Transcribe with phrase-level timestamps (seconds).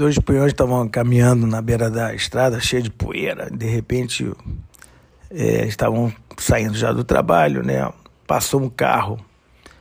[0.00, 3.50] Dois peões estavam caminhando na beira da estrada, cheia de poeira.
[3.50, 4.32] De repente,
[5.30, 7.86] é, estavam saindo já do trabalho, né?
[8.26, 9.22] Passou um carro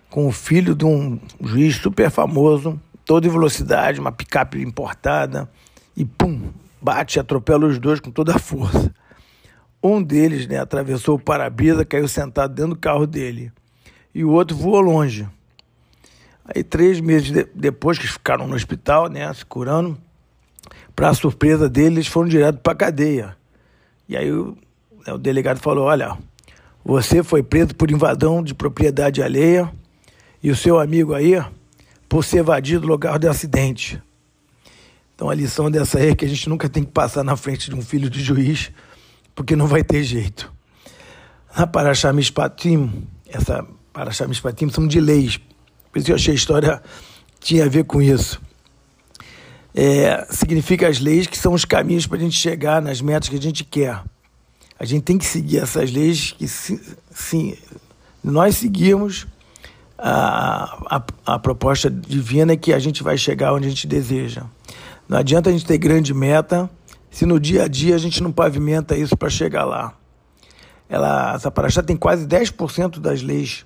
[0.09, 5.49] com o filho de um juiz super famoso, todo em velocidade, uma picape importada,
[5.95, 6.51] e pum,
[6.81, 8.93] bate e atropela os dois com toda a força.
[9.81, 13.53] Um deles né, atravessou o para-brisa, caiu sentado dentro do carro dele,
[14.13, 15.25] e o outro voou longe.
[16.43, 19.97] Aí, três meses de, depois que ficaram no hospital, né, se curando,
[20.99, 23.37] para surpresa deles, foram direto para a cadeia.
[24.09, 24.57] E aí o,
[25.07, 26.17] né, o delegado falou: Olha,
[26.83, 29.71] você foi preso por invasão de propriedade alheia
[30.43, 31.41] e o seu amigo aí
[32.09, 34.03] por ser evadido do lugar do acidente.
[35.15, 37.75] Então a lição dessa é que a gente nunca tem que passar na frente de
[37.77, 38.69] um filho de juiz,
[39.33, 40.51] porque não vai ter jeito.
[41.57, 45.39] Na Paraxá Mishpatim, essa Paraxá Mishpatim são de leis,
[45.93, 46.81] por isso eu achei a história
[47.39, 48.48] tinha a ver com isso.
[49.73, 53.35] É, significa as leis que são os caminhos para a gente chegar nas metas que
[53.35, 54.01] a gente quer.
[54.79, 57.55] A gente tem que seguir essas leis que, sim,
[58.23, 59.27] nós seguirmos
[59.97, 61.03] a, a,
[61.33, 64.43] a proposta divina é que a gente vai chegar onde a gente deseja.
[65.07, 66.69] Não adianta a gente ter grande meta
[67.11, 69.93] se no dia a dia a gente não pavimenta isso para chegar lá.
[70.87, 73.65] Ela, essa paraxá tem quase 10% das leis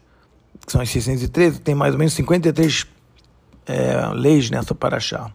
[0.66, 2.88] que são as 613, tem mais ou menos 53
[3.66, 5.32] é, leis nessa paraxá.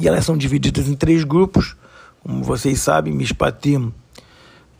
[0.00, 1.76] E elas são divididas em três grupos,
[2.22, 3.92] como vocês sabem, Mishpatim,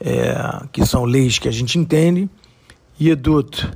[0.00, 0.34] é,
[0.72, 2.27] que são leis que a gente entende,
[2.98, 3.70] e Edut,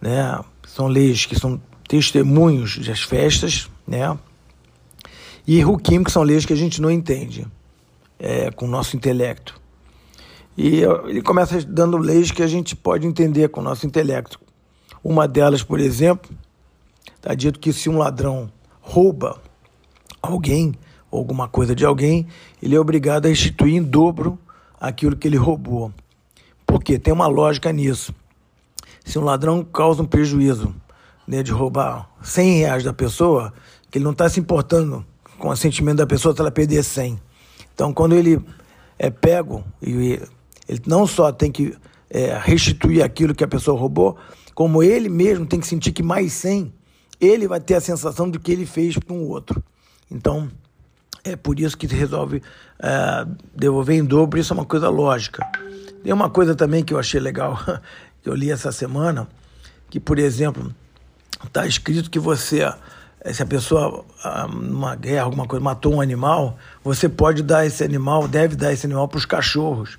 [0.00, 4.18] né, são leis que são testemunhos das festas, né,
[5.46, 7.46] e Hukim, que são leis que a gente não entende
[8.18, 9.60] é, com o nosso intelecto.
[10.56, 14.40] E ele começa dando leis que a gente pode entender com o nosso intelecto,
[15.04, 16.30] uma delas, por exemplo,
[17.14, 19.38] está dito que se um ladrão rouba
[20.22, 20.74] alguém
[21.10, 22.26] ou alguma coisa de alguém,
[22.62, 24.38] ele é obrigado a restituir em dobro
[24.80, 25.92] aquilo que ele roubou.
[26.66, 26.98] Por quê?
[26.98, 28.14] Tem uma lógica nisso.
[29.04, 30.74] Se um ladrão causa um prejuízo
[31.26, 33.52] né, de roubar 100 reais da pessoa,
[33.90, 35.04] que ele não está se importando
[35.38, 37.18] com o sentimento da pessoa se ela perder 100.
[37.74, 38.40] Então, quando ele
[38.98, 40.20] é pego, ele
[40.86, 41.76] não só tem que
[42.10, 44.16] é, restituir aquilo que a pessoa roubou,
[44.54, 46.72] como ele mesmo tem que sentir que mais 100,
[47.20, 49.62] ele vai ter a sensação do que ele fez com o outro.
[50.10, 50.50] Então,
[51.24, 52.42] é por isso que resolve
[52.78, 55.46] é, devolver em dobro, isso é uma coisa lógica.
[56.02, 57.58] Tem uma coisa também que eu achei legal,
[58.22, 59.28] que eu li essa semana,
[59.90, 60.74] que, por exemplo,
[61.44, 62.62] está escrito que você,
[63.20, 67.66] eh, se a pessoa, ah, numa guerra, alguma coisa, matou um animal, você pode dar
[67.66, 69.98] esse animal, deve dar esse animal para os cachorros.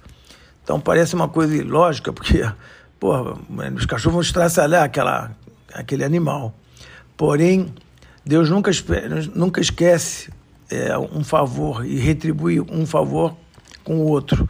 [0.63, 2.43] Então parece uma coisa ilógica, porque
[2.99, 3.37] Pô,
[3.75, 5.31] os cachorros vão estraçalhar aquela,
[5.73, 6.53] aquele animal.
[7.15, 7.73] Porém,
[8.25, 8.71] Deus nunca,
[9.33, 10.31] nunca esquece
[10.69, 13.35] é, um favor e retribui um favor
[13.83, 14.47] com o outro,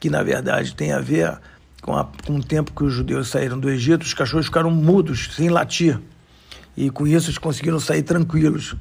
[0.00, 1.38] que na verdade tem a ver
[1.80, 5.30] com, a, com o tempo que os judeus saíram do Egito, os cachorros ficaram mudos,
[5.34, 6.00] sem latir.
[6.76, 8.74] E com isso eles conseguiram sair tranquilos.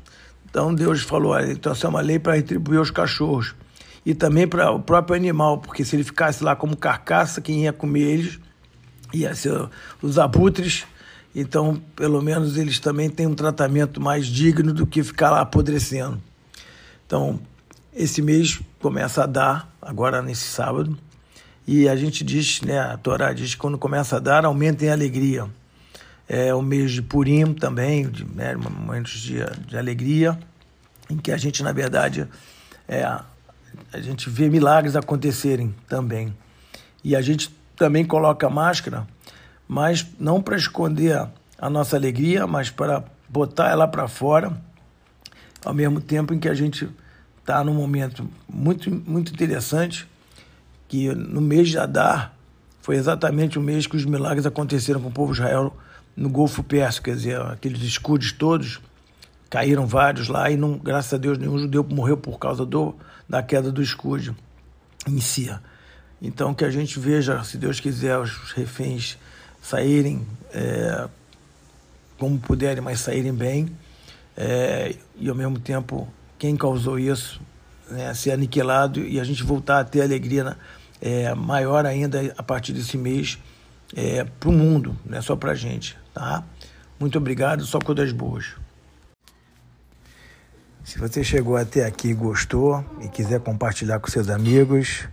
[0.50, 3.54] Então Deus falou: olha, então essa é uma lei para retribuir os cachorros.
[4.06, 7.74] E também para o próprio animal, porque se ele ficasse lá como carcaça, quem ia
[7.74, 8.40] comer eles
[9.14, 9.70] ia ser
[10.02, 10.86] os abutres.
[11.36, 16.22] Então, pelo menos eles também têm um tratamento mais digno do que ficar lá apodrecendo.
[17.06, 17.40] Então,
[17.94, 20.98] esse mês começa a dar, agora nesse sábado,
[21.66, 24.94] e a gente diz, né, a Torá diz que quando começa a dar, aumentem a
[24.94, 25.48] alegria.
[26.28, 30.38] É o mês de Purim também, de, né, momentos de, de alegria,
[31.10, 32.28] em que a gente, na verdade,
[32.88, 36.34] é, a gente vê milagres acontecerem também.
[37.04, 39.08] E a gente também coloca máscara,
[39.72, 44.62] mas não para esconder a nossa alegria, mas para botar ela para fora,
[45.64, 46.90] ao mesmo tempo em que a gente
[47.40, 50.06] está num momento muito, muito interessante,
[50.90, 52.34] que no mês de Adar
[52.82, 55.74] foi exatamente o mês que os milagres aconteceram com o povo de Israel
[56.18, 58.82] no Golfo Pérsico, quer dizer, aqueles escudos todos,
[59.50, 62.94] caíram vários lá e não, graças a Deus nenhum judeu morreu por causa do,
[63.28, 64.36] da queda do escudo
[65.08, 65.50] em si.
[66.22, 69.18] Então, que a gente veja, se Deus quiser, os reféns
[69.62, 71.08] saírem é,
[72.18, 73.70] como puderem, mas saírem bem,
[74.36, 77.42] é, e ao mesmo tempo, quem causou isso
[77.90, 80.58] né, ser aniquilado e a gente voltar a ter alegria
[81.02, 83.38] é, maior ainda a partir desse mês
[83.96, 85.98] é, para o mundo, não é só para a gente.
[86.14, 86.44] Tá?
[87.00, 88.54] Muito obrigado, só coisas boas.
[90.84, 95.08] Se você chegou até aqui e gostou e quiser compartilhar com seus amigos,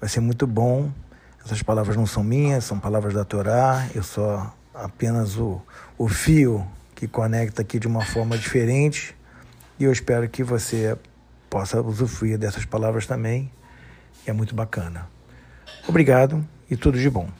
[0.00, 0.90] vai ser muito bom.
[1.48, 3.88] Essas palavras não são minhas, são palavras da Torá.
[3.94, 5.58] Eu sou apenas o,
[5.96, 9.16] o fio que conecta aqui de uma forma diferente.
[9.80, 10.94] E eu espero que você
[11.48, 13.50] possa usufruir dessas palavras também.
[14.26, 15.08] É muito bacana.
[15.88, 17.30] Obrigado e tudo de bom.